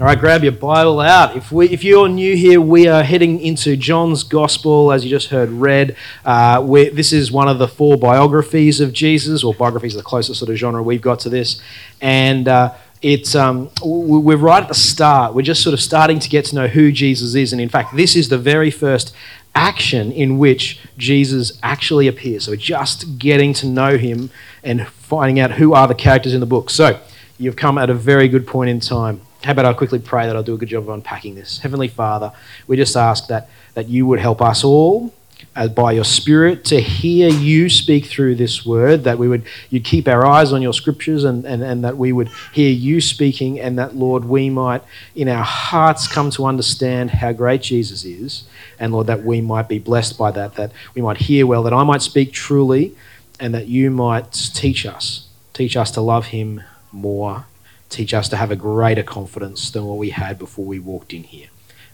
[0.00, 1.36] All right, grab your Bible out.
[1.36, 5.28] If we, if you're new here, we are heading into John's Gospel, as you just
[5.28, 5.94] heard read.
[6.24, 10.38] Uh, this is one of the four biographies of Jesus, or biographies are the closest
[10.38, 11.60] sort of genre we've got to this,
[12.00, 12.72] and uh,
[13.02, 15.34] it's um, we're right at the start.
[15.34, 17.94] We're just sort of starting to get to know who Jesus is, and in fact,
[17.94, 19.14] this is the very first
[19.54, 22.46] action in which Jesus actually appears.
[22.46, 24.30] So we're just getting to know him
[24.64, 26.70] and finding out who are the characters in the book.
[26.70, 26.98] So
[27.36, 29.20] you've come at a very good point in time.
[29.42, 31.58] How about I quickly pray that I'll do a good job of unpacking this?
[31.58, 32.30] Heavenly Father,
[32.66, 35.14] we just ask that, that you would help us all
[35.56, 39.84] uh, by your Spirit to hear you speak through this word, that we would you'd
[39.84, 43.58] keep our eyes on your scriptures and, and, and that we would hear you speaking,
[43.58, 44.82] and that, Lord, we might
[45.14, 48.44] in our hearts come to understand how great Jesus is,
[48.78, 51.72] and Lord, that we might be blessed by that, that we might hear well, that
[51.72, 52.94] I might speak truly,
[53.38, 56.62] and that you might teach us, teach us to love him
[56.92, 57.46] more
[57.90, 61.24] Teach us to have a greater confidence than what we had before we walked in
[61.24, 61.48] here.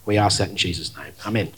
[0.05, 1.11] We ask that in Jesus' name.
[1.25, 1.51] Amen.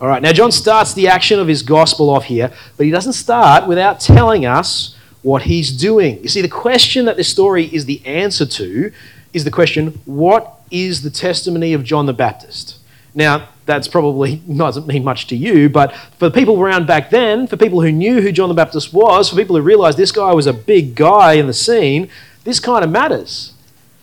[0.00, 3.12] All right, now John starts the action of his gospel off here, but he doesn't
[3.12, 6.22] start without telling us what he's doing.
[6.22, 8.92] You see, the question that this story is the answer to
[9.32, 12.78] is the question what is the testimony of John the Baptist?
[13.14, 17.46] Now, that's probably doesn't mean much to you, but for the people around back then,
[17.46, 20.32] for people who knew who John the Baptist was, for people who realized this guy
[20.32, 22.08] was a big guy in the scene,
[22.50, 23.52] this kind of matters.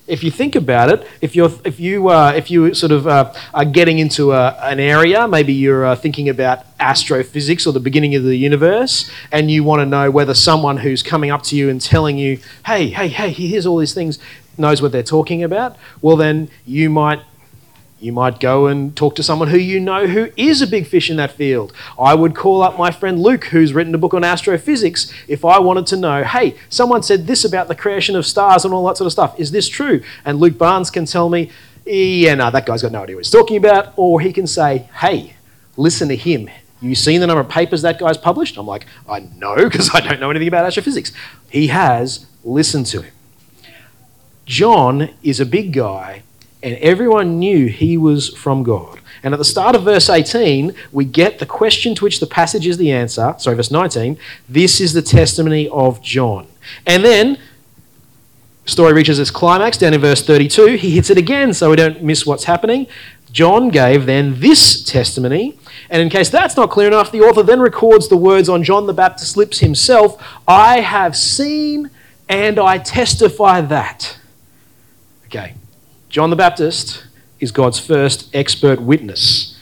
[0.08, 3.34] If you think about it, if you're if you uh, if you sort of uh,
[3.54, 8.16] are getting into a, an area, maybe you're uh, thinking about astrophysics or the beginning
[8.16, 11.70] of the universe, and you want to know whether someone who's coming up to you
[11.70, 14.18] and telling you, "Hey, hey, hey, here's all these things,"
[14.58, 15.76] knows what they're talking about.
[16.02, 17.20] Well, then you might
[18.00, 21.10] you might go and talk to someone who you know who is a big fish
[21.10, 21.74] in that field.
[22.00, 25.60] I would call up my friend Luke, who's written a book on astrophysics, if I
[25.60, 28.98] wanted to know, hey, someone said this about the creation of stars and all that
[28.98, 29.40] sort of stuff.
[29.40, 30.04] Is this true?
[30.26, 31.52] And Luke Barnes can tell me,
[31.86, 33.94] yeah, no, that guy's got no idea what he's talking about.
[33.96, 35.36] Or he can say, hey,
[35.76, 36.50] listen to him.
[36.80, 38.58] You seen the number of papers that guy's published?
[38.58, 41.12] I'm like, I know, because I don't know anything about astrophysics.
[41.50, 42.28] He has.
[42.48, 43.14] listened to him.
[44.46, 46.24] John is a big guy
[46.64, 49.00] and everyone knew he was from God.
[49.24, 52.68] And at the start of verse 18, we get the question to which the passage
[52.68, 53.36] is the answer.
[53.38, 54.18] Sorry, verse 19.
[54.48, 56.48] This is the testimony of John.
[56.86, 57.40] And then,
[58.66, 60.76] story reaches its climax down in verse 32.
[60.76, 62.88] He hits it again so we don't miss what's happening.
[63.32, 65.60] John gave then this testimony.
[65.90, 68.88] And in case that's not clear enough, the author then records the words on John
[68.88, 71.90] the Baptist's lips himself I have seen
[72.30, 74.18] and I testify that.
[75.26, 75.54] Okay,
[76.10, 77.06] John the Baptist
[77.40, 79.60] is God's first expert witness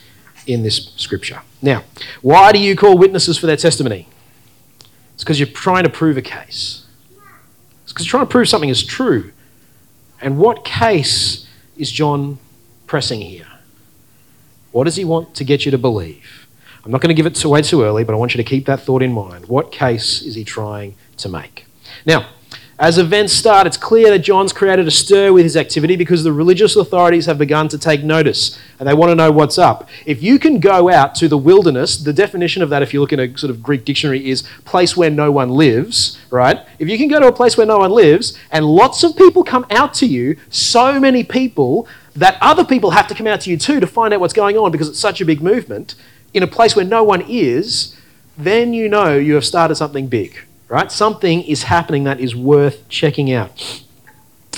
[0.48, 1.42] in this scripture.
[1.62, 1.84] Now,
[2.22, 4.08] why do you call witnesses for their testimony?
[5.16, 6.86] It's because you're trying to prove a case.
[7.84, 9.32] It's because you're trying to prove something is true.
[10.22, 11.48] And what case
[11.78, 12.38] is John
[12.86, 13.48] pressing here?
[14.72, 16.48] What does he want to get you to believe?
[16.84, 18.66] I'm not going to give it away too early, but I want you to keep
[18.68, 19.48] that thought in mind.
[19.48, 21.66] What case is he trying to make?
[22.06, 22.30] Now,
[22.78, 26.34] as events start, it's clear that John's created a stir with his activity because the
[26.34, 29.88] religious authorities have begun to take notice and they want to know what's up.
[30.06, 33.14] If you can go out to the wilderness, the definition of that, if you look
[33.14, 36.66] in a sort of Greek dictionary, is place where no one lives, right?
[36.78, 39.46] If you can go to a place where no one lives and lots of people
[39.46, 43.50] come out to you, so many people that other people have to come out to
[43.50, 45.96] you too to find out what's going on because it's such a big movement,
[46.34, 47.96] in a place where no one is,
[48.38, 50.92] then you know you have started something big right?
[50.92, 53.84] Something is happening that is worth checking out.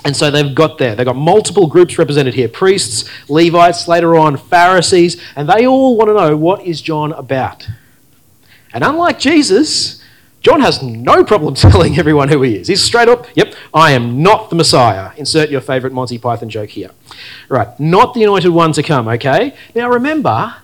[0.05, 0.95] And so they've got there.
[0.95, 6.09] They've got multiple groups represented here priests, Levites, later on Pharisees, and they all want
[6.09, 7.67] to know what is John about.
[8.73, 10.01] And unlike Jesus,
[10.41, 12.67] John has no problem telling everyone who he is.
[12.67, 15.11] He's straight up, yep, I am not the Messiah.
[15.17, 16.91] Insert your favorite Monty Python joke here.
[17.49, 19.55] Right, not the anointed one to come, okay?
[19.75, 20.55] Now remember,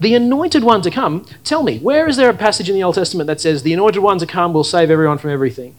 [0.00, 2.96] the anointed one to come, tell me, where is there a passage in the Old
[2.96, 5.76] Testament that says, the anointed one to come will save everyone from everything?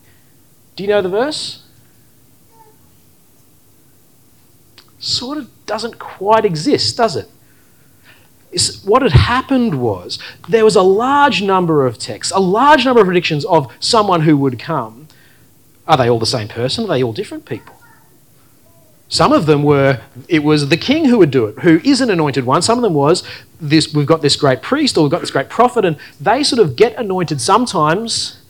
[0.76, 1.64] Do you know the verse?
[5.00, 7.29] Sort of doesn't quite exist, does it?
[8.52, 13.02] It's, what had happened was there was a large number of texts, a large number
[13.02, 15.09] of predictions of someone who would come.
[15.88, 16.85] Are they all the same person?
[16.85, 17.74] Are they all different people?
[19.07, 22.09] Some of them were, it was the king who would do it, who is an
[22.09, 22.61] anointed one.
[22.61, 23.23] Some of them was,
[23.61, 26.59] this, we've got this great priest or we've got this great prophet, and they sort
[26.59, 28.41] of get anointed sometimes.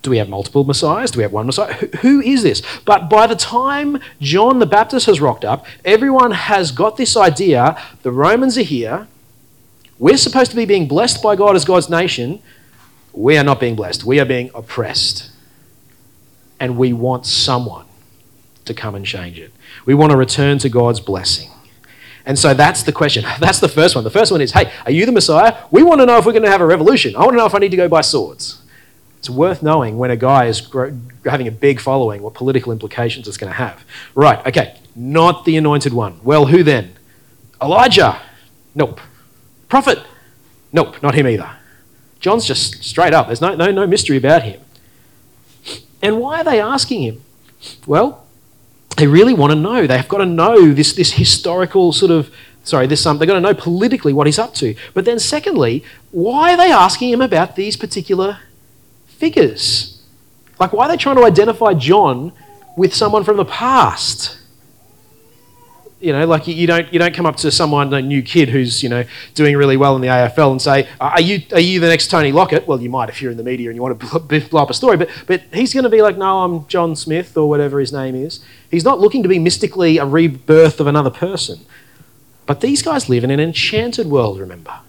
[0.00, 1.10] Do we have multiple messiahs?
[1.10, 1.74] Do we have one messiah?
[2.00, 2.62] Who is this?
[2.84, 7.80] But by the time John the Baptist has rocked up, everyone has got this idea
[8.02, 9.06] the Romans are here.
[9.98, 12.42] We're supposed to be being blessed by God as God's nation.
[13.12, 14.02] We are not being blessed.
[14.02, 15.30] We are being oppressed.
[16.58, 17.86] And we want someone
[18.64, 19.52] to come and change it.
[19.86, 21.50] We want to return to God's blessing.
[22.24, 23.24] And so that's the question.
[23.40, 24.04] That's the first one.
[24.04, 25.56] The first one is hey, are you the Messiah?
[25.72, 27.16] We want to know if we're going to have a revolution.
[27.16, 28.62] I want to know if I need to go buy swords.
[29.18, 30.68] It's worth knowing when a guy is
[31.24, 33.84] having a big following what political implications it's going to have.
[34.14, 36.20] Right, okay, not the anointed one.
[36.24, 36.96] Well, who then?
[37.60, 38.20] Elijah?
[38.74, 39.00] Nope.
[39.68, 40.00] Prophet?
[40.72, 41.50] Nope, not him either.
[42.18, 43.26] John's just straight up.
[43.26, 44.60] There's no, no, no mystery about him.
[46.02, 47.22] And why are they asking him?
[47.86, 48.21] Well,
[49.02, 49.84] they really want to know.
[49.84, 52.32] They've got to know this, this historical sort of,
[52.62, 54.76] sorry, this um, they've got to know politically what he's up to.
[54.94, 55.82] But then, secondly,
[56.12, 58.38] why are they asking him about these particular
[59.08, 60.00] figures?
[60.60, 62.32] Like, why are they trying to identify John
[62.76, 64.38] with someone from the past?
[66.02, 68.82] You know, like you don't you don't come up to someone, a new kid who's
[68.82, 69.04] you know
[69.34, 72.08] doing really well in the AFL, and say, uh, "Are you are you the next
[72.08, 74.62] Tony Lockett?" Well, you might if you're in the media and you want to blow
[74.62, 77.48] up a story, but but he's going to be like, "No, I'm John Smith or
[77.48, 81.60] whatever his name is." He's not looking to be mystically a rebirth of another person.
[82.46, 84.40] But these guys live in an enchanted world.
[84.40, 84.80] Remember,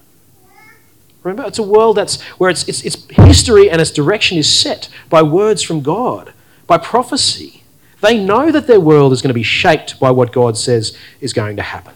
[1.22, 4.90] remember, it's a world that's where its its, its history and its direction is set
[5.10, 6.34] by words from God,
[6.66, 7.63] by prophecy.
[8.04, 11.32] They know that their world is going to be shaped by what God says is
[11.32, 11.94] going to happen.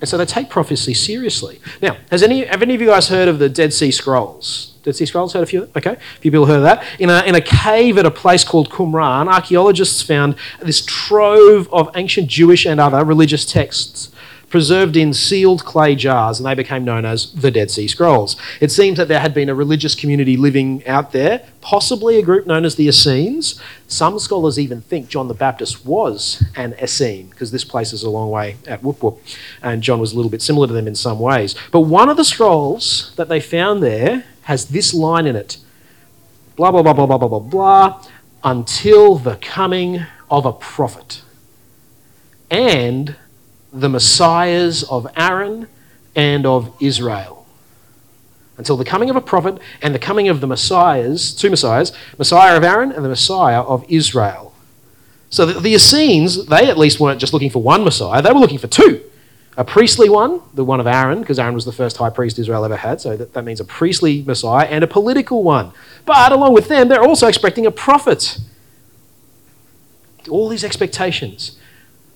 [0.00, 1.60] And so they take prophecy seriously.
[1.82, 4.74] Now, has any, have any of you guys heard of the Dead Sea Scrolls?
[4.82, 5.68] Dead Sea Scrolls, heard a few?
[5.76, 6.84] Okay, a few people heard of that.
[6.98, 11.90] In a, in a cave at a place called Qumran, archaeologists found this trove of
[11.94, 14.10] ancient Jewish and other religious texts
[14.52, 18.36] preserved in sealed clay jars, and they became known as the Dead Sea Scrolls.
[18.60, 22.46] It seems that there had been a religious community living out there, possibly a group
[22.46, 23.58] known as the Essenes.
[23.92, 28.08] Some scholars even think John the Baptist was an Essene, because this place is a
[28.08, 29.20] long way at Whoop Whoop,
[29.62, 31.54] and John was a little bit similar to them in some ways.
[31.70, 35.58] But one of the scrolls that they found there has this line in it
[36.56, 38.02] blah, blah, blah, blah, blah, blah, blah, blah,
[38.42, 41.20] until the coming of a prophet.
[42.50, 43.16] And
[43.72, 45.68] the messiahs of Aaron
[46.16, 47.41] and of Israel.
[48.58, 52.56] Until the coming of a prophet and the coming of the messiahs, two messiahs, Messiah
[52.56, 54.54] of Aaron and the Messiah of Israel.
[55.30, 58.40] So the, the Essenes, they at least weren't just looking for one Messiah, they were
[58.40, 59.02] looking for two.
[59.56, 62.64] A priestly one, the one of Aaron, because Aaron was the first high priest Israel
[62.64, 65.72] ever had, so that, that means a priestly Messiah, and a political one.
[66.06, 68.38] But along with them, they're also expecting a prophet.
[70.30, 71.58] All these expectations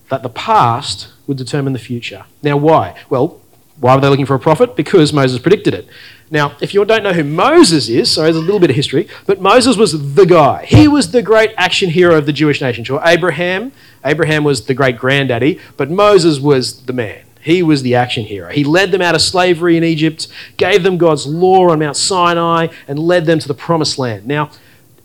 [0.09, 2.25] that the past would determine the future.
[2.41, 2.95] Now, why?
[3.09, 3.41] Well,
[3.79, 4.75] why were they looking for a prophet?
[4.75, 5.87] Because Moses predicted it.
[6.29, 9.07] Now, if you don't know who Moses is, sorry, there's a little bit of history,
[9.25, 10.65] but Moses was the guy.
[10.65, 12.83] He was the great action hero of the Jewish nation.
[12.83, 13.71] Sure, Abraham,
[14.03, 17.23] Abraham was the great granddaddy, but Moses was the man.
[17.41, 18.51] He was the action hero.
[18.51, 20.27] He led them out of slavery in Egypt,
[20.57, 24.27] gave them God's law on Mount Sinai, and led them to the promised land.
[24.27, 24.49] Now,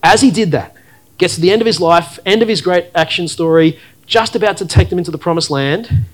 [0.02, 0.74] as he did that,
[1.18, 4.56] gets to the end of his life, end of his great action story, just about
[4.56, 6.06] to take them into the promised land,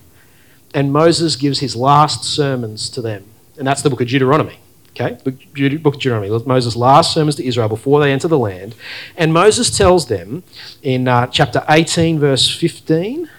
[0.74, 3.24] and Moses gives his last sermons to them.
[3.56, 4.58] And that's the book of Deuteronomy.
[5.00, 8.74] Okay, book of Deuteronomy, Moses' last sermons to Israel before they enter the land.
[9.16, 10.42] And Moses tells them
[10.82, 13.30] in uh, chapter 18, verse 15,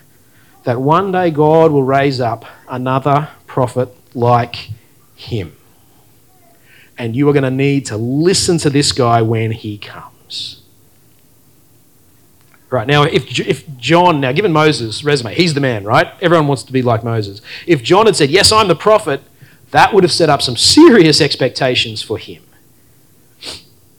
[0.63, 4.69] that one day God will raise up another prophet like
[5.15, 5.57] him.
[6.97, 10.63] And you are going to need to listen to this guy when he comes.
[12.69, 16.07] Right, now, if, if John, now given Moses' resume, he's the man, right?
[16.21, 17.41] Everyone wants to be like Moses.
[17.67, 19.21] If John had said, Yes, I'm the prophet,
[19.71, 22.43] that would have set up some serious expectations for him.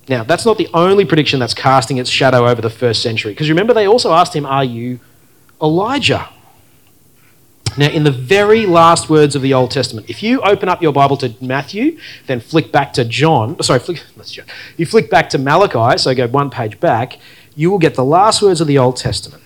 [0.08, 3.48] Now, that's not the only prediction that's casting its shadow over the first century, because
[3.48, 4.98] remember, they also asked him, Are you
[5.62, 6.28] Elijah?
[7.78, 10.92] Now, in the very last words of the Old Testament, if you open up your
[10.92, 14.46] Bible to Matthew, then flick back to John, sorry, flick, that's John.
[14.76, 17.18] You flick back to Malachi, so go one page back,
[17.54, 19.42] you will get the last words of the Old Testament.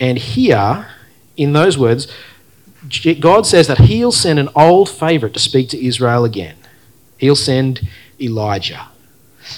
[0.00, 0.88] And here,
[1.36, 2.08] in those words,
[3.20, 6.56] God says that He'll send an old favorite to speak to Israel again.
[7.18, 7.88] He'll send
[8.20, 8.88] Elijah.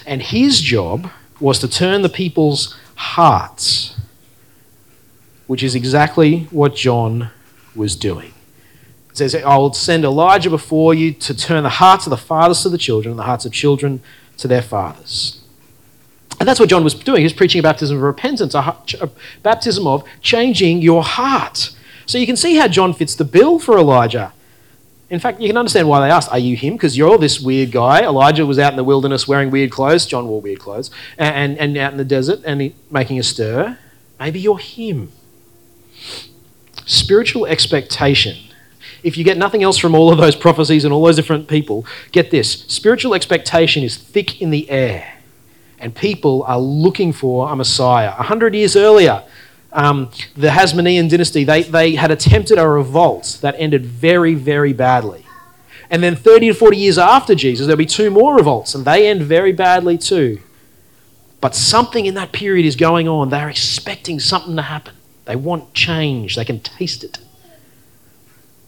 [0.07, 3.99] And his job was to turn the people's hearts,
[5.47, 7.31] which is exactly what John
[7.75, 8.33] was doing.
[9.11, 12.63] It says, I will send Elijah before you to turn the hearts of the fathers
[12.63, 14.03] to the children and the hearts of children
[14.39, 15.41] to their fathers.
[16.39, 17.19] And that's what John was doing.
[17.19, 19.11] He was preaching a baptism of repentance, a, a
[19.43, 21.71] baptism of changing your heart.
[22.07, 24.33] So you can see how John fits the bill for Elijah.
[25.09, 26.75] In fact, you can understand why they asked, Are you him?
[26.75, 28.03] Because you're this weird guy.
[28.03, 30.07] Elijah was out in the wilderness wearing weird clothes.
[30.07, 30.91] John wore weird clothes.
[31.17, 33.79] And, and, out in the desert and he, making a stir.
[34.19, 35.13] Maybe you're him.
[36.87, 38.37] Spiritual expectation.
[39.03, 41.87] If you get nothing else from all of those prophecies and all those different people,
[42.11, 45.17] get this spiritual expectation is thick in the air
[45.79, 48.15] and people are looking for a Messiah.
[48.19, 49.23] A hundred years earlier,
[49.73, 55.27] Um, the Hasmonean dynasty, they, they had attempted a revolt that ended very, very badly.
[55.91, 59.09] And then 30 to 40 years after Jesus, there'll be two more revolts, and they
[59.09, 60.41] end very badly too.
[61.41, 63.29] But something in that period is going on.
[63.29, 64.95] They're expecting something to happen.
[65.27, 67.19] They want change, they can taste it.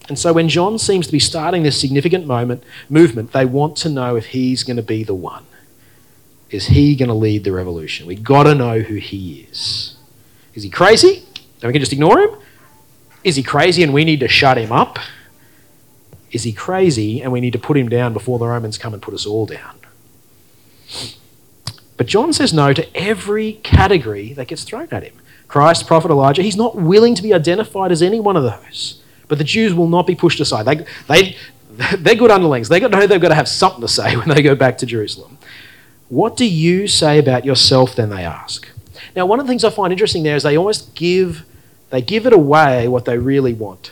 [0.08, 3.88] And so when John seems to be starting this significant moment, movement, they want to
[3.88, 5.44] know if he's going to be the one.
[6.50, 8.06] Is he going to lead the revolution?
[8.06, 9.97] We've got to know who he is.
[10.54, 11.24] Is he crazy?
[11.60, 12.30] And we can just ignore him?
[13.24, 14.98] Is he crazy and we need to shut him up?
[16.30, 19.02] Is he crazy and we need to put him down before the Romans come and
[19.02, 19.78] put us all down?
[21.96, 25.14] But John says no to every category that gets thrown at him.
[25.48, 29.02] Christ, prophet, Elijah, he's not willing to be identified as any one of those.
[29.26, 30.64] But the Jews will not be pushed aside.
[30.64, 31.36] They, they,
[31.98, 32.68] they're good underlings.
[32.68, 35.38] They know they've got to have something to say when they go back to Jerusalem.
[36.08, 38.68] What do you say about yourself, then they ask.
[39.18, 41.44] Now, one of the things I find interesting there is they almost give,
[41.90, 43.90] they give it away what they really want.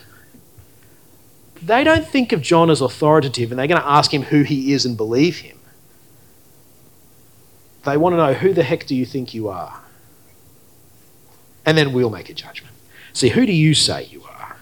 [1.61, 4.73] They don't think of John as authoritative and they're going to ask him who he
[4.73, 5.59] is and believe him.
[7.85, 9.81] They want to know who the heck do you think you are?
[11.65, 12.77] And then we'll make a judgment.
[13.13, 14.57] See, who do you say you are?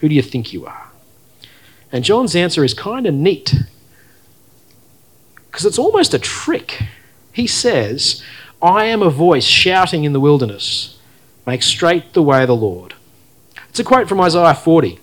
[0.00, 0.90] Who do you think you are?
[1.90, 3.54] And John's answer is kind of neat
[5.46, 6.82] because it's almost a trick.
[7.32, 8.22] He says,
[8.62, 10.98] I am a voice shouting in the wilderness,
[11.46, 12.94] make straight the way of the Lord.
[13.68, 15.00] It's a quote from Isaiah 40.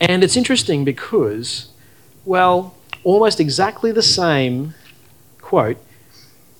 [0.00, 1.68] And it's interesting because,
[2.24, 4.74] well, almost exactly the same
[5.40, 5.78] quote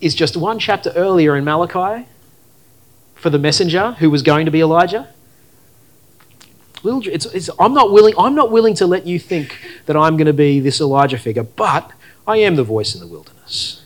[0.01, 2.09] is just one chapter earlier in Malachi
[3.15, 5.09] for the messenger who was going to be Elijah.
[6.83, 9.57] Little, it's, it's, I'm, not willing, I'm not willing to let you think
[9.87, 11.93] that I'm going to be this Elijah figure, but
[12.27, 13.80] I am the voice in the wilderness.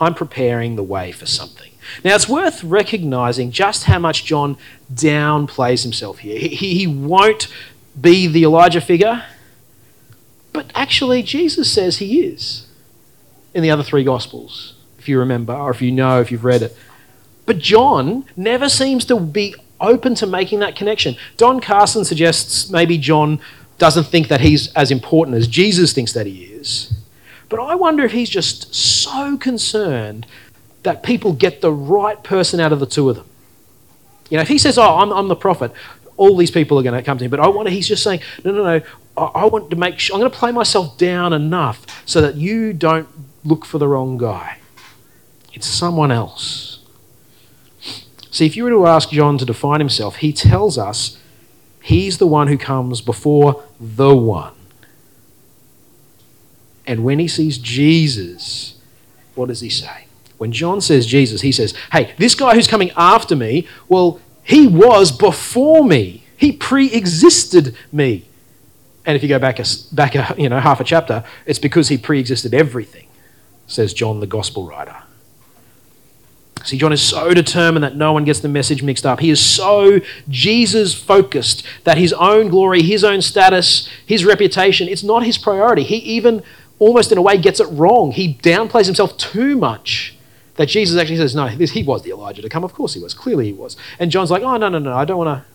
[0.00, 1.70] I'm preparing the way for something.
[2.04, 4.56] Now, it's worth recognizing just how much John
[4.92, 6.38] downplays himself here.
[6.38, 7.48] He, he won't
[7.98, 9.24] be the Elijah figure,
[10.52, 12.66] but actually, Jesus says he is
[13.54, 16.62] in the other three Gospels, if you remember, or if you know, if you've read
[16.62, 16.76] it.
[17.46, 21.16] But John never seems to be open to making that connection.
[21.36, 23.40] Don Carson suggests maybe John
[23.78, 26.92] doesn't think that he's as important as Jesus thinks that he is.
[27.48, 30.26] But I wonder if he's just so concerned
[30.82, 33.26] that people get the right person out of the two of them.
[34.30, 35.72] You know, if he says, Oh, I'm, I'm the prophet,
[36.16, 37.30] all these people are going to come to him.
[37.30, 38.82] But I wonder, he's just saying, No, no, no,
[39.16, 42.36] I, I want to make sure, I'm going to play myself down enough so that
[42.36, 43.08] you don't
[43.44, 44.58] look for the wrong guy.
[45.54, 46.80] It's someone else.
[48.30, 51.18] See, if you were to ask John to define himself, he tells us
[51.82, 54.54] he's the one who comes before the one.
[56.88, 58.76] And when he sees Jesus,
[59.34, 60.06] what does he say?
[60.38, 64.66] When John says Jesus, he says, Hey, this guy who's coming after me, well, he
[64.66, 66.24] was before me.
[66.36, 68.24] He pre existed me.
[69.04, 71.88] And if you go back, a, back a, you know, half a chapter, it's because
[71.88, 73.06] he pre existed everything,
[73.66, 74.96] says John, the gospel writer.
[76.64, 79.20] See, John is so determined that no one gets the message mixed up.
[79.20, 85.02] He is so Jesus focused that his own glory, his own status, his reputation, it's
[85.02, 85.82] not his priority.
[85.82, 86.42] He even
[86.78, 88.12] almost in a way gets it wrong.
[88.12, 90.16] He downplays himself too much
[90.56, 92.64] that Jesus actually says, no, he was the Elijah to come.
[92.64, 93.14] Of course he was.
[93.14, 93.76] Clearly he was.
[93.98, 95.48] And John's like, oh, no, no, no, I don't want to.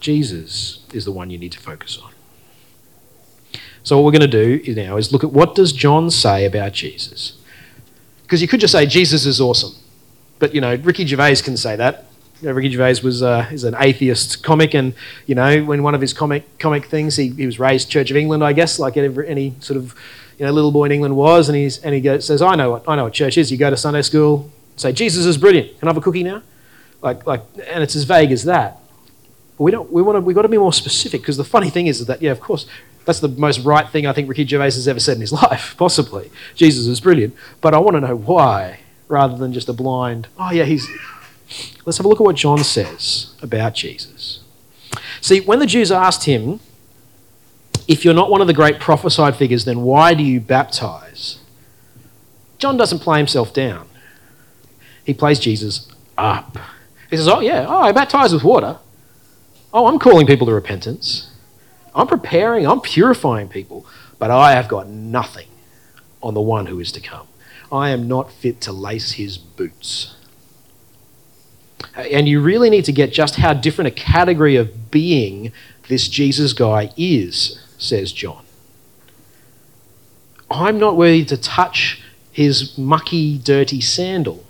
[0.00, 2.12] Jesus is the one you need to focus on.
[3.84, 6.72] So what we're going to do now is look at what does John say about
[6.72, 7.38] Jesus.
[8.22, 9.74] Because you could just say Jesus is awesome.
[10.38, 12.06] But, you know, Ricky Gervais can say that
[12.42, 14.94] Ricky Gervais was uh, is an atheist comic, and
[15.26, 18.16] you know, when one of his comic comic things, he, he was raised Church of
[18.16, 19.94] England, I guess, like every, any sort of
[20.38, 22.70] you know little boy in England was, and he's and he goes, says, I know
[22.70, 23.50] what I know what church is.
[23.50, 25.78] You go to Sunday school, say Jesus is brilliant.
[25.78, 26.42] Can I have a cookie now?
[27.02, 28.80] Like like, and it's as vague as that.
[29.56, 31.70] But we don't we want to we got to be more specific because the funny
[31.70, 32.66] thing is that yeah, of course.
[33.06, 35.74] That's the most right thing I think Ricky Gervais has ever said in his life,
[35.76, 36.30] possibly.
[36.54, 37.34] Jesus is brilliant.
[37.60, 40.88] But I want to know why, rather than just a blind, oh, yeah, he's,
[41.84, 44.40] Let's have a look at what John says about Jesus.
[45.20, 46.60] See, when the Jews asked him,
[47.86, 51.38] if you're not one of the great prophesied figures, then why do you baptize?
[52.58, 53.88] John doesn't play himself down.
[55.04, 56.56] He plays Jesus up.
[57.10, 58.78] He says, Oh, yeah, oh, I baptize with water.
[59.72, 61.30] Oh, I'm calling people to repentance.
[61.94, 63.86] I'm preparing, I'm purifying people,
[64.18, 65.48] but I have got nothing
[66.22, 67.26] on the one who is to come.
[67.70, 70.16] I am not fit to lace his boots.
[71.94, 75.52] And you really need to get just how different a category of being
[75.88, 78.44] this Jesus guy is, says John.
[80.50, 84.44] I'm not worthy to touch his mucky, dirty sandal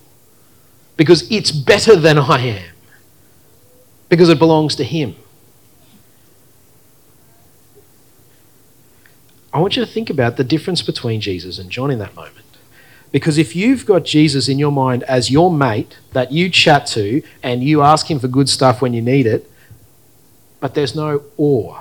[0.96, 2.74] because it's better than I am,
[4.08, 5.16] because it belongs to him.
[9.52, 12.43] I want you to think about the difference between Jesus and John in that moment.
[13.14, 17.22] Because if you've got Jesus in your mind as your mate that you chat to
[17.44, 19.48] and you ask him for good stuff when you need it,
[20.58, 21.78] but there's no awe,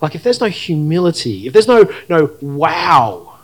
[0.00, 3.40] like if there's no humility, if there's no, no wow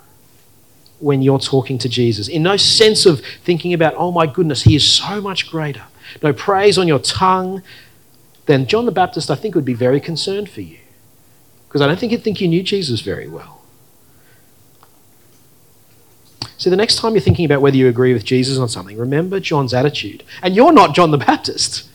[1.00, 4.76] when you're talking to Jesus, in no sense of thinking about, oh my goodness, he
[4.76, 5.82] is so much greater,
[6.22, 7.64] no praise on your tongue,
[8.46, 10.78] then John the Baptist, I think, would be very concerned for you.
[11.66, 13.59] Because I don't think he'd think you knew Jesus very well.
[16.56, 19.40] So the next time you're thinking about whether you agree with Jesus on something, remember
[19.40, 20.24] John's attitude.
[20.42, 21.88] And you're not John the Baptist.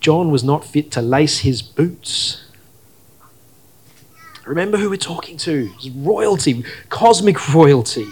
[0.00, 2.44] John was not fit to lace his boots.
[4.44, 5.70] Remember who we're talking to.
[5.76, 8.08] It's royalty, cosmic royalty.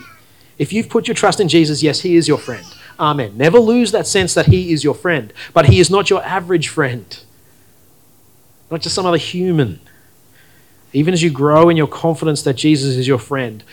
[0.59, 2.67] If you've put your trust in Jesus, yes, he is your friend.
[3.01, 3.37] Amen.
[3.37, 5.33] Never lose that sense that he is your friend.
[5.55, 7.19] But he is not your average friend,
[8.71, 9.81] not just some other human.
[10.93, 13.65] Even as you grow in your confidence that Jesus is your friend,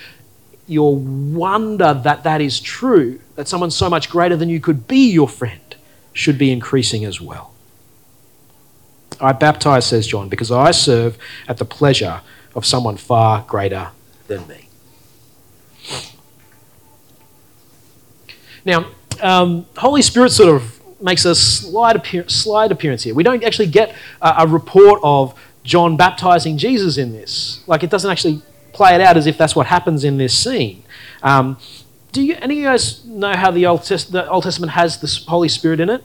[0.67, 5.11] your wonder that that is true, that someone so much greater than you could be
[5.11, 5.75] your friend,
[6.13, 7.53] should be increasing as well.
[9.19, 12.21] I baptize, says John, because I serve at the pleasure
[12.53, 13.89] of someone far greater
[14.27, 14.67] than me.
[18.65, 18.87] Now,
[19.21, 23.15] um, Holy Spirit sort of makes a slight, appear- slight appearance here.
[23.15, 27.63] We don't actually get a, a report of John baptizing Jesus in this.
[27.67, 28.41] Like, it doesn't actually
[28.77, 30.83] play it out as if that's what happens in this scene.
[31.23, 31.57] Um,
[32.11, 34.99] do you, any of you guys know how the Old, Test, the Old Testament has
[34.99, 36.03] the Holy Spirit in it?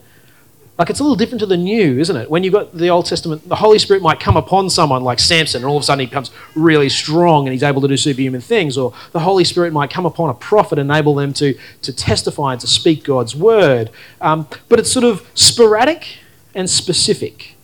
[0.79, 2.31] Like it's a little different to the new, isn't it?
[2.31, 5.63] When you've got the Old Testament, the Holy Spirit might come upon someone like Samson,
[5.63, 8.41] and all of a sudden he becomes really strong and he's able to do superhuman
[8.41, 8.79] things.
[8.79, 12.53] Or the Holy Spirit might come upon a prophet, and enable them to, to testify
[12.53, 13.91] and to speak God's word.
[14.21, 16.17] Um, but it's sort of sporadic
[16.55, 17.55] and specific.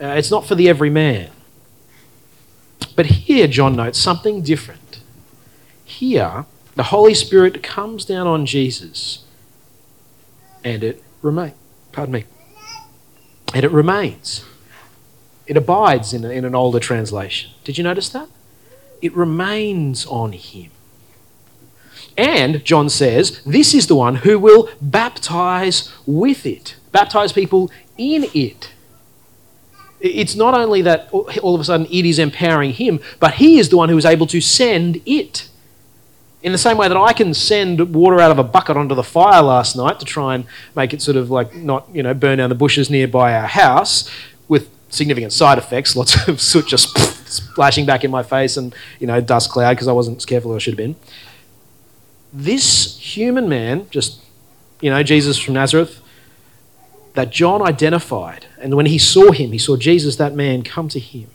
[0.00, 1.30] Uh, it's not for the everyman.
[2.96, 5.00] But here, John notes something different.
[5.84, 9.24] Here, the Holy Spirit comes down on Jesus
[10.64, 11.54] and it remains.
[11.92, 12.24] Pardon me.
[13.54, 14.44] And it remains.
[15.46, 17.52] It abides in, in an older translation.
[17.64, 18.28] Did you notice that?
[19.00, 20.70] It remains on him.
[22.16, 28.26] And John says, this is the one who will baptize with it, baptize people in
[28.34, 28.72] it.
[30.00, 33.68] It's not only that all of a sudden it is empowering him, but he is
[33.68, 35.48] the one who is able to send it.
[36.40, 39.02] In the same way that I can send water out of a bucket onto the
[39.02, 40.44] fire last night to try and
[40.76, 44.08] make it sort of like not, you know, burn down the bushes nearby our house
[44.46, 46.96] with significant side effects, lots of soot just
[47.28, 50.52] splashing back in my face and, you know, dust cloud because I wasn't as careful
[50.52, 50.96] as I should have been.
[52.32, 54.20] This human man, just,
[54.80, 56.00] you know, Jesus from Nazareth,
[57.18, 61.00] that John identified, and when he saw him, he saw Jesus, that man, come to
[61.00, 61.28] him.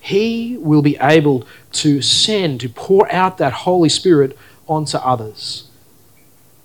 [0.00, 5.68] He will be able to send, to pour out that Holy Spirit onto others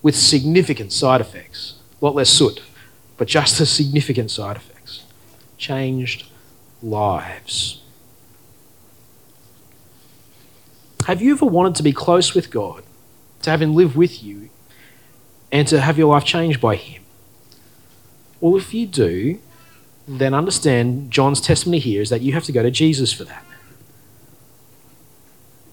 [0.02, 1.74] with significant side effects.
[2.02, 2.64] A lot less soot,
[3.18, 5.04] but just as significant side effects.
[5.58, 6.26] Changed
[6.82, 7.82] lives.
[11.06, 12.82] Have you ever wanted to be close with God,
[13.42, 14.50] to have Him live with you,
[15.52, 17.03] and to have your life changed by Him?
[18.44, 19.40] Well, if you do,
[20.06, 23.46] then understand John's testimony here is that you have to go to Jesus for that.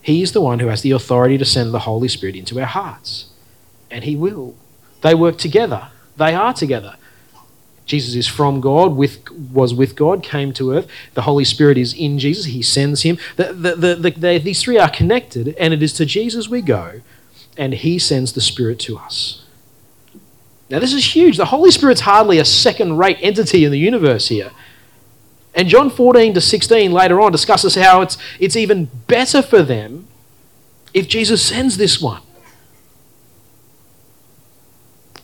[0.02, 2.66] He is the one who has the authority to send the Holy Spirit into our
[2.66, 3.26] hearts.
[3.90, 4.54] And He will.
[5.00, 6.94] They work together, they are together.
[7.86, 10.86] Jesus is from God, with, was with God, came to earth.
[11.14, 13.18] The Holy Spirit is in Jesus, He sends Him.
[13.34, 17.00] The, the, the, these three are connected, and it is to Jesus we go,
[17.56, 19.39] and He sends the Spirit to us.
[20.70, 21.36] Now, this is huge.
[21.36, 24.52] The Holy Spirit's hardly a second rate entity in the universe here.
[25.52, 30.06] And John 14 to 16 later on discusses how it's, it's even better for them
[30.94, 32.22] if Jesus sends this one.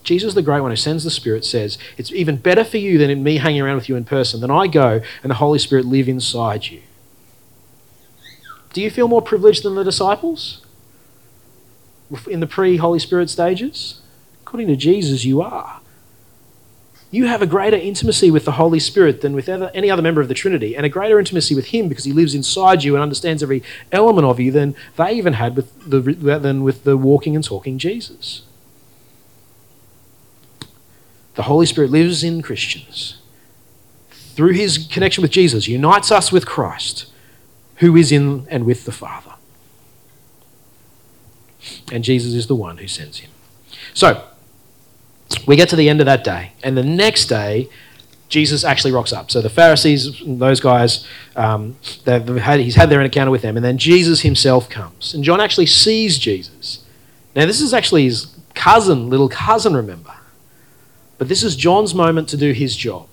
[0.03, 3.23] Jesus, the great one who sends the Spirit, says, It's even better for you than
[3.23, 6.07] me hanging around with you in person, than I go and the Holy Spirit live
[6.07, 6.81] inside you.
[8.73, 10.65] Do you feel more privileged than the disciples
[12.29, 14.01] in the pre Holy Spirit stages?
[14.47, 15.81] According to Jesus, you are.
[17.11, 20.29] You have a greater intimacy with the Holy Spirit than with any other member of
[20.29, 23.43] the Trinity, and a greater intimacy with Him because He lives inside you and understands
[23.43, 27.43] every element of you than they even had with the, than with the walking and
[27.43, 28.43] talking Jesus.
[31.35, 33.17] The Holy Spirit lives in Christians.
[34.11, 37.11] Through His connection with Jesus, unites us with Christ,
[37.75, 39.33] who is in and with the Father.
[41.91, 43.31] and Jesus is the one who sends him.
[43.93, 44.23] So,
[45.45, 47.69] we get to the end of that day, and the next day,
[48.29, 49.31] Jesus actually rocks up.
[49.31, 53.77] So the Pharisees, those guys, um, had, he's had their encounter with them, and then
[53.77, 55.13] Jesus himself comes.
[55.13, 56.83] And John actually sees Jesus.
[57.35, 60.13] Now, this is actually his cousin, little cousin, remember.
[61.17, 63.07] But this is John's moment to do his job.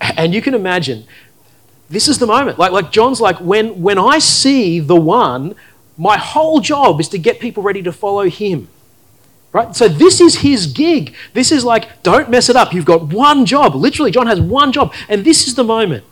[0.00, 1.06] And you can imagine,
[1.88, 2.58] this is the moment.
[2.58, 5.54] Like, like John's like, when, when I see the one,
[5.96, 8.68] my whole job is to get people ready to follow him.
[9.52, 9.74] Right?
[9.74, 11.14] So this is his gig.
[11.32, 12.74] This is like, don't mess it up.
[12.74, 13.74] You've got one job.
[13.74, 14.92] Literally, John has one job.
[15.08, 16.04] And this is the moment.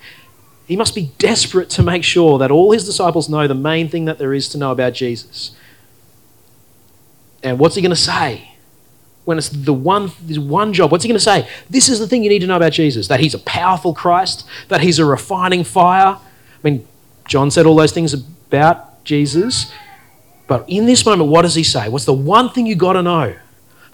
[0.66, 4.06] He must be desperate to make sure that all his disciples know the main thing
[4.06, 5.54] that there is to know about Jesus.
[7.42, 8.52] And what's he going to say?
[9.26, 11.48] When it's the one, this one job, what's he going to say?
[11.68, 14.46] This is the thing you need to know about Jesus that he's a powerful Christ,
[14.68, 16.16] that he's a refining fire.
[16.16, 16.20] I
[16.62, 16.86] mean,
[17.28, 19.70] John said all those things about Jesus.
[20.46, 21.88] But in this moment, what does he say?
[21.88, 23.34] What's the one thing you got to know?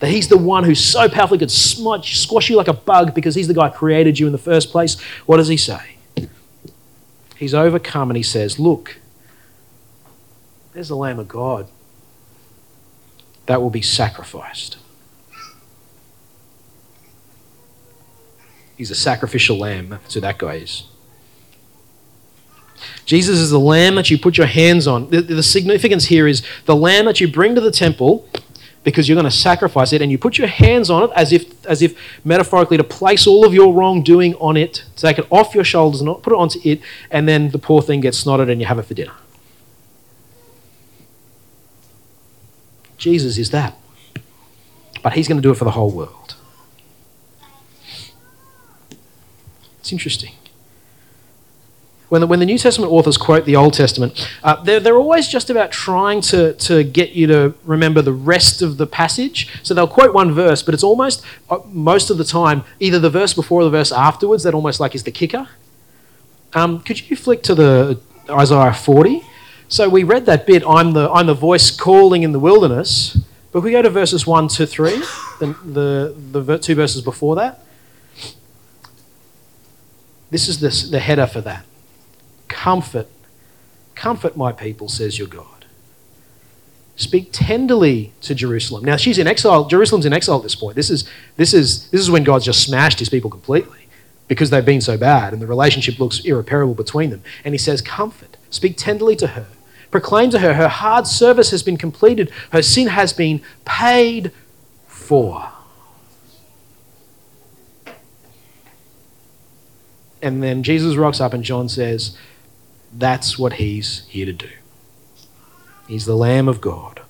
[0.01, 3.35] That he's the one who so powerfully could smudge, squash you like a bug because
[3.35, 4.99] he's the guy who created you in the first place.
[5.27, 5.97] What does he say?
[7.37, 8.99] He's overcome and he says, Look,
[10.73, 11.69] there's the Lamb of God
[13.47, 14.79] that will be sacrificed.
[18.77, 19.91] He's a sacrificial lamb.
[19.91, 20.85] That's who that guy is.
[23.05, 25.11] Jesus is the lamb that you put your hands on.
[25.11, 28.29] The, the, significance here is the lamb that you bring to the temple
[28.85, 31.67] because you're going to sacrifice it and you put your hands on it as if,
[31.67, 35.65] as if metaphorically to place all of your wrongdoing on it, take it off your
[35.65, 38.61] shoulders and not put it onto it, and then the poor thing gets snotted and
[38.61, 39.15] you have it for dinner.
[42.97, 43.77] Jesus is that.
[45.03, 46.37] But he's going to do it for the whole world.
[49.79, 50.35] It's interesting
[52.11, 55.29] when the, when the New Testament authors quote the Old Testament, uh, they're, they're always
[55.29, 59.49] just about trying to, to get you to remember the rest of the passage.
[59.63, 63.11] So they'll quote one verse, but it's almost, uh, most of the time, either the
[63.11, 65.49] verse before or the verse afterwards that almost like is the kicker.
[66.53, 69.23] Um, could you flick to the Isaiah 40?
[69.69, 73.19] So we read that bit, I'm the, I'm the voice calling in the wilderness.
[73.53, 74.91] But we go to verses 1 to 3,
[75.39, 77.65] the, the, the two verses before that.
[80.31, 81.65] This is the, the header for that.
[82.51, 83.07] Comfort,
[83.95, 85.65] comfort my people, says your God.
[86.97, 88.85] Speak tenderly to Jerusalem.
[88.85, 89.67] Now she's in exile.
[89.67, 90.77] Jerusalem's in exile at this point.
[90.77, 93.87] This is, this is, this is when God's just smashed his people completely
[94.29, 97.23] because they've been so bad and the relationship looks irreparable between them.
[97.45, 99.47] And he says, Comfort, speak tenderly to her.
[99.91, 104.33] Proclaim to her, her hard service has been completed, her sin has been paid
[104.87, 105.51] for.
[110.21, 112.17] And then Jesus rocks up and John says,
[112.93, 114.51] that's what he's here to do.
[115.87, 117.03] He's the Lamb of God.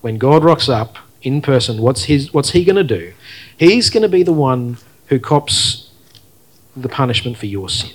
[0.00, 3.12] When God rocks up in person, what's, his, what's he going to do?
[3.56, 5.90] He's going to be the one who cops
[6.76, 7.90] the punishment for your sin.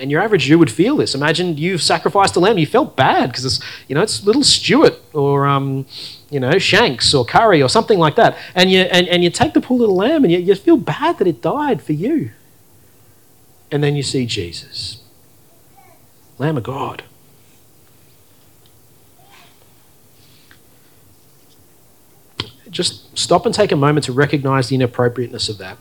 [0.00, 1.14] And your average Jew would feel this.
[1.14, 2.58] Imagine you've sacrificed a lamb.
[2.58, 5.86] You felt bad because it's, you know, it's little Stuart or, um,
[6.30, 8.36] you know, Shanks or Curry or something like that.
[8.54, 11.18] And you, and, and you take the poor little lamb and you, you feel bad
[11.18, 12.30] that it died for you.
[13.70, 15.02] And then you see Jesus,
[16.38, 17.02] Lamb of God.
[22.70, 25.78] Just stop and take a moment to recognize the inappropriateness of that.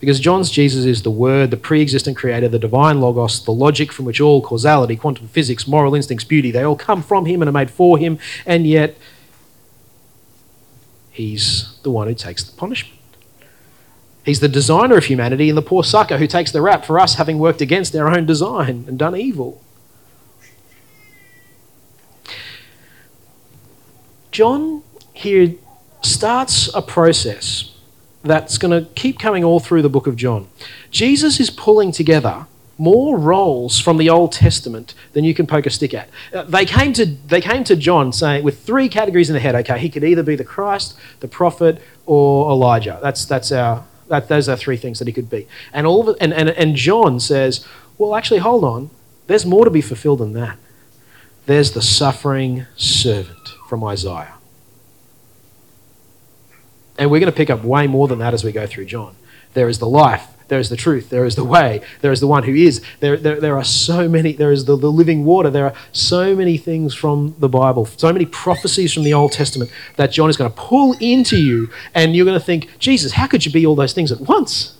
[0.00, 3.92] Because John's Jesus is the Word, the pre existent Creator, the divine Logos, the logic
[3.92, 7.48] from which all causality, quantum physics, moral instincts, beauty, they all come from Him and
[7.48, 8.96] are made for Him, and yet
[11.10, 12.99] He's the one who takes the punishment.
[14.24, 17.14] He's the designer of humanity and the poor sucker who takes the rap for us
[17.14, 19.62] having worked against our own design and done evil.
[24.30, 25.54] John here
[26.02, 27.74] starts a process
[28.22, 30.48] that's going to keep coming all through the book of John.
[30.90, 32.46] Jesus is pulling together
[32.78, 36.08] more roles from the Old Testament than you can poke a stick at.
[36.32, 39.54] Uh, they, came to, they came to John saying, with three categories in the head,
[39.54, 42.98] okay, he could either be the Christ, the prophet, or Elijah.
[43.02, 45.46] That's, that's our, that, those are three things that he could be.
[45.72, 48.90] And, all it, and, and, and John says, well, actually, hold on.
[49.26, 50.58] There's more to be fulfilled than that.
[51.46, 54.34] There's the suffering servant from Isaiah.
[56.98, 59.14] And we're going to pick up way more than that as we go through John.
[59.54, 61.10] There is the life, there is the truth.
[61.10, 61.80] There is the way.
[62.00, 62.82] There is the one who is.
[62.98, 64.32] There, there, there are so many.
[64.32, 65.48] There is the, the living water.
[65.48, 69.70] There are so many things from the Bible, so many prophecies from the Old Testament
[69.96, 71.70] that John is going to pull into you.
[71.94, 74.76] And you're going to think, Jesus, how could you be all those things at once?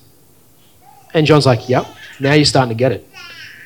[1.15, 1.87] And John's like, yep,
[2.19, 3.09] now you're starting to get it.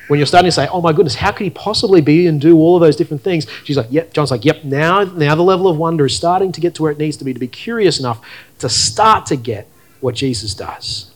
[0.07, 2.57] when you're starting to say, oh my goodness, how could he possibly be and do
[2.57, 3.47] all of those different things?
[3.63, 4.13] She's like, yep.
[4.13, 4.63] John's like, yep.
[4.63, 7.23] Now, now the level of wonder is starting to get to where it needs to
[7.23, 8.23] be to be curious enough
[8.59, 9.67] to start to get
[10.01, 11.11] what Jesus does.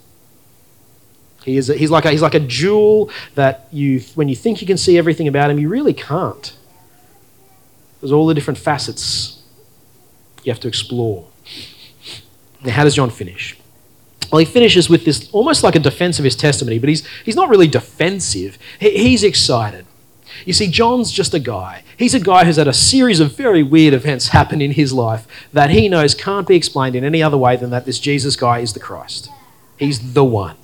[1.46, 4.62] He is a, he's, like a, he's like a jewel that you, when you think
[4.62, 6.56] you can see everything about him, you really can't.
[8.02, 9.42] There's all the different facets
[10.44, 11.28] you have to explore.
[12.64, 13.58] Now, how does John finish?
[14.32, 17.36] Well, he finishes with this almost like a defense of his testimony, but he's, he's
[17.36, 18.58] not really defensive.
[18.80, 19.86] He, he's excited.
[20.46, 21.84] You see, John's just a guy.
[21.98, 25.28] He's a guy who's had a series of very weird events happen in his life
[25.52, 28.60] that he knows can't be explained in any other way than that this Jesus guy
[28.60, 29.30] is the Christ.
[29.78, 30.56] He's the one.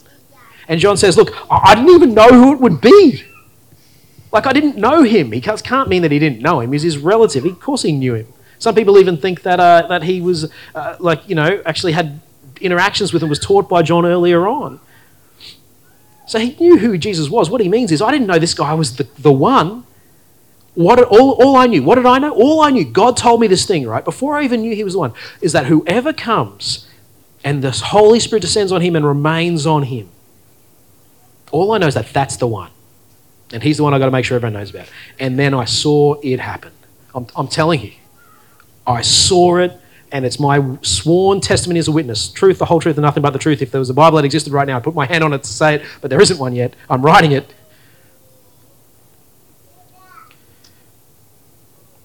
[0.68, 3.24] And John says, Look, I didn't even know who it would be.
[4.32, 5.32] Like, I didn't know him.
[5.32, 6.74] He can't mean that he didn't know him.
[6.74, 7.46] He's his relative.
[7.46, 8.28] Of course, he knew him.
[8.60, 12.20] Some people even think that, uh, that he was, uh, like, you know, actually had
[12.62, 14.80] interactions with him, was taught by John earlier on.
[16.28, 17.50] So he knew who Jesus was.
[17.50, 19.84] What he means is, I didn't know this guy was the, the one.
[20.74, 22.32] What all, all I knew, what did I know?
[22.32, 24.04] All I knew, God told me this thing, right?
[24.04, 26.88] Before I even knew he was the one, is that whoever comes
[27.44, 30.10] and the Holy Spirit descends on him and remains on him,
[31.52, 32.72] all I know is that that's the one.
[33.54, 34.90] And he's the one I've got to make sure everyone knows about.
[35.20, 36.72] And then I saw it happen.
[37.14, 37.94] I'm, I'm telling you,
[38.86, 39.80] I saw it
[40.12, 42.30] and it's my sworn testimony as a witness.
[42.30, 43.62] Truth, the whole truth, and nothing but the truth.
[43.62, 45.44] If there was a Bible that existed right now, I'd put my hand on it
[45.44, 46.74] to say it, but there isn't one yet.
[46.90, 47.54] I'm writing it.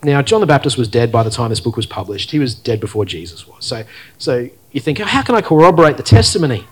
[0.02, 2.30] Now, John the Baptist was dead by the time this book was published.
[2.30, 3.66] He was dead before Jesus was.
[3.66, 3.84] So,
[4.16, 6.66] so you think, how can I corroborate the testimony?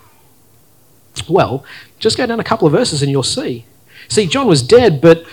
[1.27, 1.63] Well,
[1.97, 3.65] just go down a couple of verses and you'll see.
[4.07, 5.25] See, John was dead, but,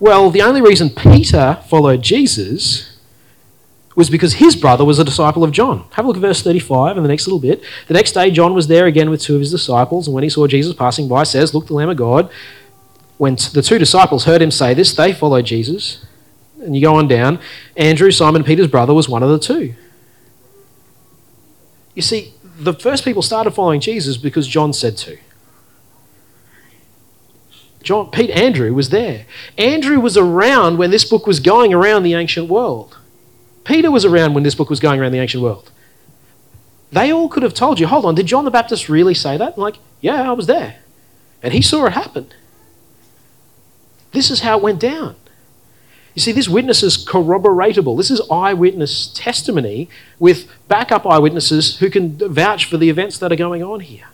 [0.00, 2.94] well, the only reason Peter followed Jesus
[3.96, 5.86] was because his brother was a disciple of John.
[5.92, 7.62] Have a look at verse 35 in the next little bit.
[7.86, 10.30] The next day, John was there again with two of his disciples, and when he
[10.30, 12.30] saw Jesus passing by, says, Look, the Lamb of God.
[13.16, 16.04] When the two disciples heard him say this, they followed Jesus.
[16.60, 17.38] And you go on down.
[17.76, 19.74] Andrew, Simon Peter's brother, was one of the two.
[21.94, 25.16] You see, the first people started following Jesus because John said to.
[27.84, 29.26] John, Pete Andrew was there.
[29.56, 32.98] Andrew was around when this book was going around the ancient world.
[33.64, 35.70] Peter was around when this book was going around the ancient world.
[36.90, 39.54] They all could have told you, hold on, did John the Baptist really say that?
[39.56, 40.76] I'm like, yeah, I was there.
[41.42, 42.28] And he saw it happen.
[44.12, 45.16] This is how it went down.
[46.14, 47.96] You see, this witness is corroboratable.
[47.96, 53.36] This is eyewitness testimony with backup eyewitnesses who can vouch for the events that are
[53.36, 54.06] going on here.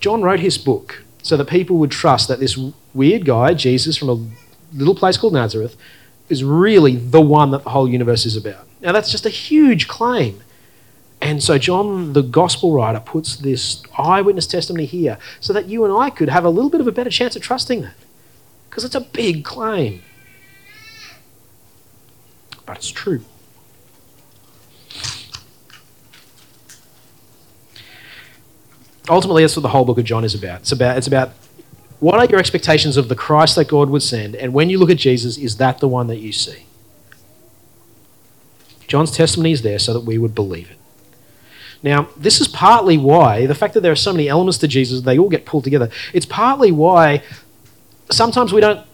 [0.00, 2.58] John wrote his book so that people would trust that this
[2.94, 4.26] weird guy, Jesus, from a
[4.72, 5.76] little place called Nazareth,
[6.28, 8.66] is really the one that the whole universe is about.
[8.80, 10.42] Now, that's just a huge claim.
[11.20, 15.92] And so, John, the gospel writer, puts this eyewitness testimony here so that you and
[15.92, 17.94] I could have a little bit of a better chance of trusting that.
[18.70, 20.02] Because it's a big claim.
[22.66, 23.22] But it's true.
[29.08, 30.60] Ultimately, that's what the whole book of John is about.
[30.60, 31.30] It's about, it's about
[32.00, 34.36] what are your expectations of the Christ that God would send?
[34.36, 36.64] And when you look at Jesus, is that the one that you see?
[38.86, 40.78] John's testimony is there so that we would believe it.
[41.82, 45.02] Now, this is partly why the fact that there are so many elements to Jesus,
[45.02, 45.90] they all get pulled together.
[46.12, 47.22] It's partly why
[48.10, 48.84] sometimes we don't,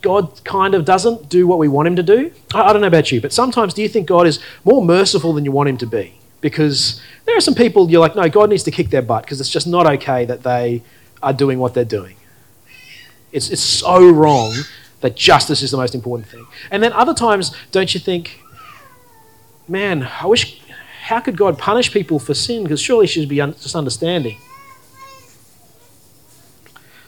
[0.00, 2.32] God kind of doesn't do what we want him to do.
[2.54, 5.32] I, I don't know about you, but sometimes do you think God is more merciful
[5.32, 6.18] than you want him to be?
[6.46, 9.40] Because there are some people you're like, no, God needs to kick their butt because
[9.40, 10.80] it's just not okay that they
[11.20, 12.14] are doing what they're doing.
[13.32, 14.54] It's, it's so wrong
[15.00, 16.46] that justice is the most important thing.
[16.70, 18.40] And then other times, don't you think,
[19.66, 20.62] man, I wish,
[21.02, 22.62] how could God punish people for sin?
[22.62, 24.38] Because surely she should be un- just understanding.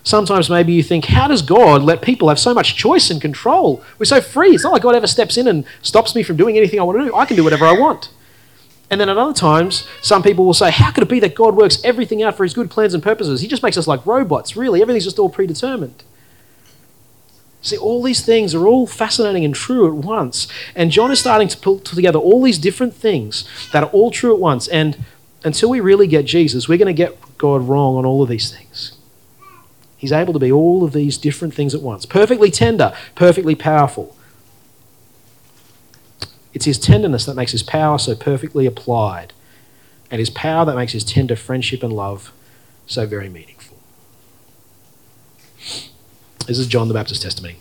[0.02, 3.84] Sometimes maybe you think, how does God let people have so much choice and control?
[4.00, 4.50] We're so free.
[4.50, 6.98] It's not like God ever steps in and stops me from doing anything I want
[6.98, 7.14] to do.
[7.14, 8.10] I can do whatever I want.
[8.90, 11.54] And then at other times, some people will say, How could it be that God
[11.54, 13.40] works everything out for his good plans and purposes?
[13.40, 14.80] He just makes us like robots, really.
[14.80, 16.04] Everything's just all predetermined.
[17.60, 20.46] See, all these things are all fascinating and true at once.
[20.74, 24.32] And John is starting to pull together all these different things that are all true
[24.32, 24.68] at once.
[24.68, 25.04] And
[25.44, 28.50] until we really get Jesus, we're going to get God wrong on all of these
[28.50, 28.96] things.
[29.96, 34.16] He's able to be all of these different things at once perfectly tender, perfectly powerful.
[36.54, 39.32] It's his tenderness that makes his power so perfectly applied,
[40.10, 42.32] and his power that makes his tender friendship and love
[42.86, 43.76] so very meaningful.
[46.46, 47.56] This is John the Baptist's testimony.